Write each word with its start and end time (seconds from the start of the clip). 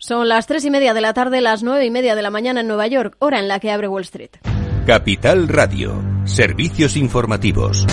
Son 0.00 0.28
las 0.28 0.46
tres 0.46 0.64
y 0.64 0.70
media 0.70 0.94
de 0.94 1.00
la 1.00 1.12
tarde, 1.12 1.40
las 1.40 1.64
nueve 1.64 1.84
y 1.84 1.90
media 1.90 2.14
de 2.14 2.22
la 2.22 2.30
mañana 2.30 2.60
en 2.60 2.68
Nueva 2.68 2.86
York, 2.86 3.16
hora 3.18 3.40
en 3.40 3.48
la 3.48 3.58
que 3.58 3.72
abre 3.72 3.88
Wall 3.88 4.02
Street. 4.02 4.30
Capital 4.86 5.48
Radio, 5.48 6.00
servicios 6.24 6.96
informativos. 6.96 7.84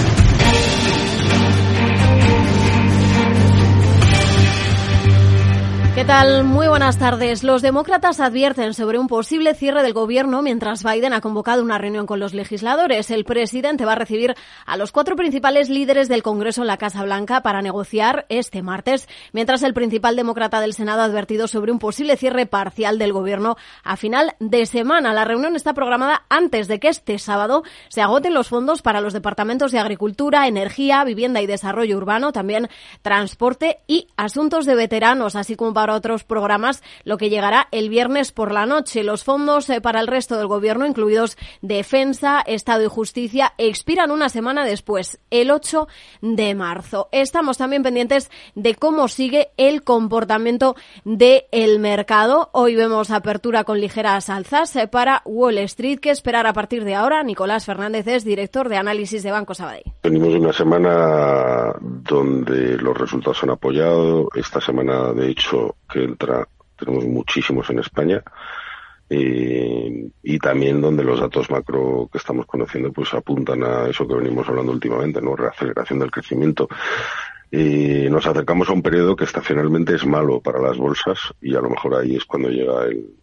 Tal? 6.06 6.44
Muy 6.44 6.68
buenas 6.68 7.00
tardes. 7.00 7.44
Los 7.44 7.64
demócratas 7.64 8.20
advierten 8.20 8.76
sobre 8.76 9.00
un 9.00 9.08
posible 9.08 9.56
cierre 9.56 9.82
del 9.82 9.94
gobierno 9.94 10.44
mientras 10.44 10.84
Biden 10.84 11.14
ha 11.14 11.22
convocado 11.22 11.64
una 11.64 11.80
reunión 11.80 12.06
con 12.06 12.20
los 12.20 12.34
legisladores. 12.34 13.10
El 13.10 13.26
presidente 13.26 13.86
va 13.86 13.94
a 13.94 13.96
recibir 13.96 14.36
a 14.68 14.78
los 14.78 14.92
cuatro 14.92 15.16
principales 15.16 15.70
líderes 15.70 16.08
del 16.08 16.22
Congreso 16.22 16.62
en 16.62 16.68
la 16.68 16.78
Casa 16.78 17.04
Blanca 17.04 17.42
para 17.42 17.64
negociar 17.64 18.28
este 18.30 18.62
martes, 18.62 19.08
mientras 19.32 19.64
el 19.64 19.74
principal 19.74 20.16
demócrata 20.16 20.62
del 20.62 20.74
Senado 20.74 21.02
ha 21.02 21.06
advertido 21.06 21.48
sobre 21.48 21.72
un 21.72 21.80
posible 21.80 22.18
cierre 22.18 22.46
parcial 22.46 23.00
del 23.00 23.14
gobierno 23.14 23.56
a 23.84 23.98
final 23.98 24.36
de 24.40 24.66
semana. 24.68 25.14
La 25.14 25.26
reunión 25.26 25.56
está 25.56 25.74
programada 25.74 26.24
antes 26.30 26.68
de 26.68 26.80
que 26.80 26.90
este 26.90 27.18
sábado 27.18 27.64
se 27.88 28.02
agoten 28.02 28.36
los 28.36 28.50
fondos 28.50 28.84
para 28.84 29.02
los 29.02 29.14
departamentos 29.14 29.72
de 29.72 29.80
Agricultura, 29.80 30.48
Energía, 30.48 31.04
Vivienda 31.04 31.42
y 31.42 31.48
Desarrollo 31.48 31.98
Urbano, 31.98 32.32
también 32.32 32.70
Transporte 33.02 33.80
y 33.88 34.08
Asuntos 34.18 34.66
de 34.66 34.76
Veteranos, 34.76 35.36
así 35.36 35.56
como 35.56 35.74
para 35.74 35.95
otros 35.96 36.24
programas, 36.24 36.84
lo 37.04 37.18
que 37.18 37.30
llegará 37.30 37.68
el 37.72 37.90
viernes 37.90 38.32
por 38.32 38.52
la 38.52 38.66
noche. 38.66 39.04
Los 39.04 39.24
fondos 39.24 39.70
eh, 39.70 39.82
para 39.82 40.00
el 40.00 40.08
resto 40.08 40.38
del 40.38 40.48
gobierno, 40.48 40.86
incluidos 40.86 41.38
Defensa, 41.62 42.42
Estado 42.46 42.84
y 42.84 42.88
Justicia, 42.88 43.54
expiran 43.58 44.12
una 44.12 44.30
semana 44.30 44.66
después, 44.66 45.20
el 45.32 45.52
8 45.52 45.88
de 46.22 46.56
marzo. 46.56 47.10
Estamos 47.12 47.58
también 47.58 47.84
pendientes 47.84 48.30
de 48.56 48.76
cómo 48.76 49.08
sigue 49.08 49.50
el 49.58 49.84
comportamiento 49.84 50.76
del 51.04 51.80
mercado. 51.80 52.50
Hoy 52.54 52.76
vemos 52.76 53.12
apertura 53.12 53.64
con 53.64 53.80
ligeras 53.80 54.30
alzas 54.30 54.76
eh, 54.76 54.88
para 54.88 55.22
Wall 55.26 55.58
Street. 55.60 56.00
¿Qué 56.00 56.12
esperar 56.12 56.48
a 56.48 56.54
partir 56.54 56.84
de 56.84 56.96
ahora? 56.96 57.24
Nicolás 57.24 57.66
Fernández 57.66 58.08
es 58.08 58.24
director 58.24 58.70
de 58.70 58.78
análisis 58.78 59.24
de 59.24 59.32
Banco 59.32 59.54
Sabadell. 59.54 59.84
Venimos 60.04 60.34
de 60.34 60.40
una 60.40 60.54
semana 60.54 61.74
donde 61.82 62.78
los 62.78 62.98
resultados 62.98 63.44
han 63.44 63.52
apoyado. 63.52 64.30
Esta 64.36 64.62
semana, 64.62 65.14
de 65.14 65.30
hecho, 65.30 65.76
que 65.92 66.04
entra, 66.04 66.48
tenemos 66.78 67.06
muchísimos 67.06 67.70
en 67.70 67.80
España. 67.80 68.24
Y 69.08 70.40
también 70.40 70.82
donde 70.82 71.04
los 71.04 71.20
datos 71.20 71.50
macro 71.52 72.10
que 72.12 72.18
estamos 72.18 72.48
conociendo 72.48 72.92
pues 72.92 73.14
apuntan 73.14 73.64
a 73.64 73.88
eso 73.88 74.08
que 74.08 74.16
venimos 74.16 74.48
hablando 74.50 74.72
últimamente, 74.72 75.22
¿no? 75.22 75.36
Reaceleración 75.36 76.00
del 76.00 76.12
crecimiento. 76.12 76.68
y 77.52 78.10
nos 78.10 78.26
acercamos 78.26 78.68
a 78.70 78.74
un 78.74 78.82
periodo 78.82 79.16
que 79.16 79.26
estacionalmente 79.26 79.96
es 79.96 80.06
malo 80.06 80.42
para 80.42 80.60
las 80.60 80.78
bolsas 80.78 81.20
y 81.40 81.56
a 81.56 81.62
lo 81.62 81.70
mejor 81.70 81.96
ahí 81.96 82.16
es 82.16 82.26
cuando 82.26 82.50
llega 82.50 82.86
el, 82.86 83.16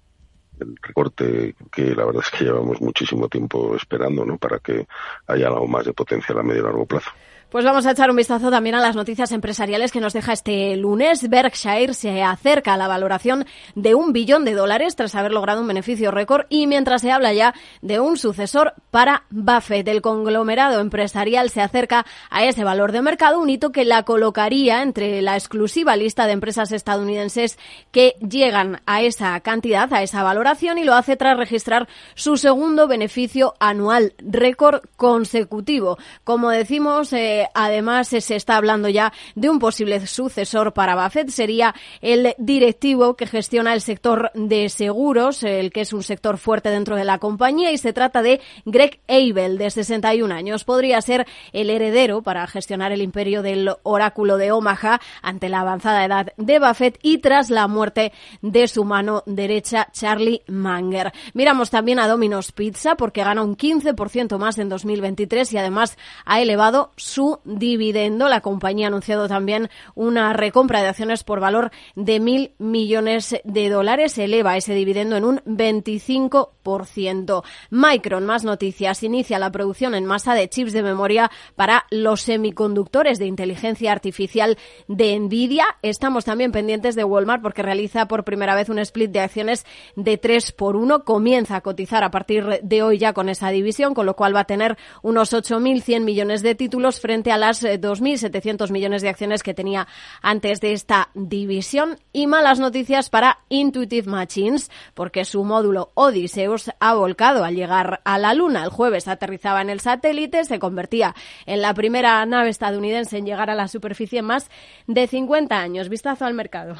el 0.60 0.76
recorte 0.80 1.54
que 1.70 1.94
la 1.94 2.04
verdad 2.04 2.22
es 2.24 2.30
que 2.30 2.44
llevamos 2.44 2.80
muchísimo 2.80 3.28
tiempo 3.28 3.74
esperando, 3.76 4.24
¿no? 4.24 4.38
Para 4.38 4.58
que 4.58 4.86
haya 5.26 5.48
algo 5.48 5.66
más 5.66 5.84
de 5.84 5.92
potencial 5.92 6.38
a 6.38 6.42
medio 6.42 6.60
y 6.60 6.64
largo 6.64 6.86
plazo. 6.86 7.10
Pues 7.52 7.66
vamos 7.66 7.84
a 7.84 7.90
echar 7.90 8.08
un 8.08 8.16
vistazo 8.16 8.50
también 8.50 8.76
a 8.76 8.80
las 8.80 8.96
noticias 8.96 9.30
empresariales 9.30 9.92
que 9.92 10.00
nos 10.00 10.14
deja 10.14 10.32
este 10.32 10.74
lunes. 10.74 11.28
Berkshire 11.28 11.92
se 11.92 12.22
acerca 12.22 12.72
a 12.72 12.76
la 12.78 12.88
valoración 12.88 13.44
de 13.74 13.94
un 13.94 14.14
billón 14.14 14.46
de 14.46 14.54
dólares 14.54 14.96
tras 14.96 15.14
haber 15.14 15.32
logrado 15.32 15.60
un 15.60 15.68
beneficio 15.68 16.10
récord 16.10 16.46
y 16.48 16.66
mientras 16.66 17.02
se 17.02 17.12
habla 17.12 17.34
ya 17.34 17.52
de 17.82 18.00
un 18.00 18.16
sucesor 18.16 18.72
para 18.90 19.24
Buffett. 19.28 19.86
El 19.86 20.00
conglomerado 20.00 20.80
empresarial 20.80 21.50
se 21.50 21.60
acerca 21.60 22.06
a 22.30 22.42
ese 22.42 22.64
valor 22.64 22.90
de 22.90 23.02
mercado, 23.02 23.38
un 23.38 23.50
hito 23.50 23.70
que 23.70 23.84
la 23.84 24.04
colocaría 24.04 24.80
entre 24.80 25.20
la 25.20 25.34
exclusiva 25.34 25.94
lista 25.94 26.24
de 26.24 26.32
empresas 26.32 26.72
estadounidenses 26.72 27.58
que 27.90 28.14
llegan 28.26 28.80
a 28.86 29.02
esa 29.02 29.38
cantidad, 29.40 29.92
a 29.92 30.02
esa 30.02 30.22
valoración 30.22 30.78
y 30.78 30.84
lo 30.84 30.94
hace 30.94 31.18
tras 31.18 31.36
registrar 31.36 31.86
su 32.14 32.38
segundo 32.38 32.88
beneficio 32.88 33.52
anual 33.60 34.14
récord 34.20 34.80
consecutivo. 34.96 35.98
Como 36.24 36.48
decimos, 36.48 37.12
eh, 37.12 37.41
además 37.54 38.08
se 38.08 38.36
está 38.36 38.56
hablando 38.56 38.88
ya 38.88 39.12
de 39.34 39.50
un 39.50 39.58
posible 39.58 40.06
sucesor 40.06 40.72
para 40.72 40.94
Buffett. 40.94 41.28
Sería 41.30 41.74
el 42.00 42.34
directivo 42.38 43.14
que 43.14 43.26
gestiona 43.26 43.74
el 43.74 43.80
sector 43.80 44.30
de 44.34 44.68
seguros, 44.68 45.42
el 45.42 45.72
que 45.72 45.82
es 45.82 45.92
un 45.92 46.02
sector 46.02 46.38
fuerte 46.38 46.70
dentro 46.70 46.96
de 46.96 47.04
la 47.04 47.18
compañía, 47.18 47.72
y 47.72 47.78
se 47.78 47.92
trata 47.92 48.22
de 48.22 48.40
Greg 48.64 49.00
Abel, 49.08 49.58
de 49.58 49.70
61 49.70 50.34
años. 50.34 50.64
Podría 50.64 51.00
ser 51.00 51.26
el 51.52 51.70
heredero 51.70 52.22
para 52.22 52.46
gestionar 52.46 52.92
el 52.92 53.02
imperio 53.02 53.42
del 53.42 53.70
oráculo 53.82 54.36
de 54.36 54.52
Omaha 54.52 55.00
ante 55.22 55.48
la 55.48 55.60
avanzada 55.60 56.04
edad 56.04 56.32
de 56.36 56.58
Buffett 56.58 56.98
y 57.02 57.18
tras 57.18 57.50
la 57.50 57.68
muerte 57.68 58.12
de 58.40 58.68
su 58.68 58.84
mano 58.84 59.22
derecha, 59.26 59.88
Charlie 59.92 60.42
Manger. 60.46 61.12
Miramos 61.34 61.70
también 61.70 61.98
a 61.98 62.08
Domino's 62.08 62.52
Pizza 62.52 62.94
porque 62.96 63.24
gana 63.24 63.42
un 63.42 63.56
15% 63.56 64.38
más 64.38 64.58
en 64.58 64.68
2023 64.68 65.52
y 65.52 65.58
además 65.58 65.96
ha 66.24 66.40
elevado 66.40 66.92
su 66.96 67.31
dividendo. 67.44 68.28
La 68.28 68.40
compañía 68.40 68.86
ha 68.86 68.88
anunciado 68.88 69.28
también 69.28 69.70
una 69.94 70.32
recompra 70.32 70.82
de 70.82 70.88
acciones 70.88 71.24
por 71.24 71.40
valor 71.40 71.70
de 71.94 72.20
mil 72.20 72.52
millones 72.58 73.36
de 73.44 73.68
dólares. 73.68 74.18
eleva 74.18 74.56
ese 74.56 74.74
dividendo 74.74 75.16
en 75.16 75.24
un 75.24 75.38
25%. 75.44 77.42
Micron, 77.70 78.26
más 78.26 78.44
noticias, 78.44 79.02
inicia 79.02 79.38
la 79.38 79.50
producción 79.50 79.94
en 79.94 80.06
masa 80.06 80.34
de 80.34 80.48
chips 80.48 80.72
de 80.72 80.82
memoria 80.82 81.30
para 81.56 81.86
los 81.90 82.22
semiconductores 82.22 83.18
de 83.18 83.26
inteligencia 83.26 83.92
artificial 83.92 84.58
de 84.88 85.18
Nvidia. 85.18 85.64
Estamos 85.82 86.24
también 86.24 86.52
pendientes 86.52 86.94
de 86.94 87.04
Walmart 87.04 87.42
porque 87.42 87.62
realiza 87.62 88.06
por 88.06 88.24
primera 88.24 88.54
vez 88.54 88.68
un 88.68 88.78
split 88.78 89.10
de 89.10 89.20
acciones 89.20 89.66
de 89.96 90.18
3 90.18 90.52
por 90.52 90.76
1. 90.76 91.04
Comienza 91.04 91.56
a 91.56 91.60
cotizar 91.60 92.04
a 92.04 92.10
partir 92.10 92.60
de 92.62 92.82
hoy 92.82 92.98
ya 92.98 93.12
con 93.12 93.28
esa 93.28 93.50
división, 93.50 93.94
con 93.94 94.06
lo 94.06 94.14
cual 94.16 94.34
va 94.34 94.40
a 94.40 94.44
tener 94.44 94.76
unos 95.02 95.32
8.100 95.32 96.00
millones 96.00 96.42
de 96.42 96.54
títulos 96.54 97.00
frente 97.00 97.21
a 97.30 97.38
las 97.38 97.62
2.700 97.62 98.68
eh, 98.68 98.72
millones 98.72 99.02
de 99.02 99.10
acciones 99.10 99.42
que 99.42 99.54
tenía 99.54 99.86
antes 100.22 100.60
de 100.60 100.72
esta 100.72 101.10
división. 101.14 101.98
Y 102.12 102.26
malas 102.26 102.58
noticias 102.58 103.10
para 103.10 103.38
Intuitive 103.48 104.10
Machines, 104.10 104.70
porque 104.94 105.24
su 105.24 105.44
módulo 105.44 105.92
Odysseus 105.94 106.70
ha 106.80 106.94
volcado 106.94 107.44
al 107.44 107.54
llegar 107.54 108.00
a 108.04 108.18
la 108.18 108.34
Luna. 108.34 108.64
El 108.64 108.70
jueves 108.70 109.08
aterrizaba 109.08 109.62
en 109.62 109.70
el 109.70 109.80
satélite, 109.80 110.44
se 110.44 110.58
convertía 110.58 111.14
en 111.46 111.62
la 111.62 111.74
primera 111.74 112.24
nave 112.26 112.48
estadounidense 112.48 113.18
en 113.18 113.26
llegar 113.26 113.50
a 113.50 113.54
la 113.54 113.68
superficie 113.68 114.20
en 114.20 114.24
más 114.24 114.50
de 114.86 115.06
50 115.06 115.58
años. 115.58 115.88
Vistazo 115.88 116.24
al 116.24 116.34
mercado. 116.34 116.76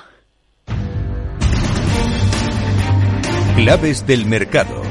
Claves 3.57 4.07
del 4.07 4.27
mercado. 4.27 4.83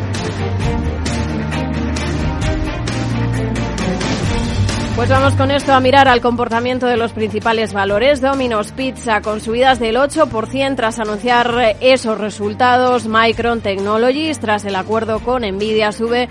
Pues 5.02 5.10
vamos 5.10 5.34
con 5.34 5.50
esto 5.50 5.74
a 5.74 5.80
mirar 5.80 6.08
al 6.08 6.22
comportamiento 6.22 6.86
de 6.86 6.96
los 6.96 7.12
principales 7.12 7.74
valores. 7.74 8.22
Domino's 8.22 8.72
Pizza 8.72 9.22
con 9.22 9.42
subidas 9.42 9.80
del 9.80 9.96
8% 9.96 10.76
tras 10.76 11.00
anunciar 11.00 11.76
esos 11.82 12.20
resultados. 12.20 13.08
Micron 13.08 13.62
Technologies 13.62 14.40
tras 14.40 14.64
el 14.64 14.76
acuerdo 14.76 15.20
con 15.22 15.42
Nvidia 15.42 15.92
sube 15.92 16.30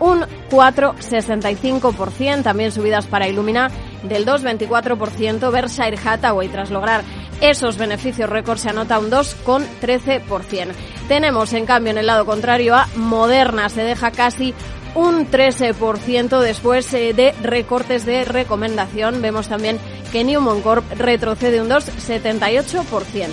un 0.00 0.22
4,65%. 0.50 2.42
También 2.42 2.72
subidas 2.72 3.06
para 3.06 3.28
Illumina 3.28 3.70
del 4.02 4.26
2,24%. 4.26 5.52
Berkshire 5.52 5.96
Hathaway 6.04 6.48
tras 6.48 6.72
lograr 6.72 7.04
esos 7.40 7.78
beneficios 7.78 8.28
récord 8.28 8.58
se 8.58 8.70
anota 8.70 8.98
un 8.98 9.12
2,13%. 9.12 10.72
Tenemos 11.06 11.52
en 11.52 11.64
cambio 11.64 11.92
en 11.92 11.98
el 11.98 12.06
lado 12.06 12.26
contrario 12.26 12.74
a 12.74 12.88
Moderna. 12.96 13.68
Se 13.68 13.84
deja 13.84 14.10
casi 14.10 14.52
un 14.94 15.30
13% 15.30 16.40
después 16.40 16.92
eh, 16.94 17.12
de 17.14 17.32
recortes 17.42 18.04
de 18.04 18.24
recomendación. 18.24 19.22
Vemos 19.22 19.48
también 19.48 19.78
que 20.12 20.24
Newmont 20.24 20.62
Corp 20.62 20.84
retrocede 20.98 21.60
un 21.60 21.68
2,78%. 21.68 23.28